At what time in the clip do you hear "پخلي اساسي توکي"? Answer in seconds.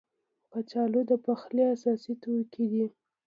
1.25-2.65